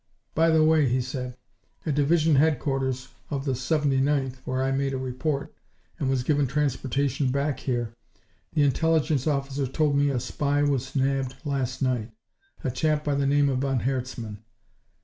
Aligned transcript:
"By 0.33 0.49
the 0.49 0.63
way," 0.63 0.87
he 0.89 0.99
said, 0.99 1.37
"at 1.85 1.93
Division 1.93 2.33
Headquarters 2.33 3.09
of 3.29 3.45
the 3.45 3.51
79th, 3.51 4.37
where 4.45 4.63
I 4.63 4.71
made 4.71 4.93
a 4.95 4.97
report 4.97 5.53
and 5.99 6.09
was 6.09 6.23
given 6.23 6.47
transportation 6.47 7.29
back 7.29 7.59
here, 7.59 7.93
the 8.53 8.63
Intelligence 8.63 9.27
Officer 9.27 9.67
told 9.67 9.95
me 9.95 10.09
a 10.09 10.19
spy 10.19 10.63
was 10.63 10.95
nabbed 10.95 11.35
last 11.45 11.83
night 11.83 12.09
a 12.63 12.71
chap 12.71 13.03
by 13.03 13.13
the 13.13 13.27
name 13.27 13.47
of 13.47 13.59
von 13.59 13.81
Herzmann. 13.81 14.39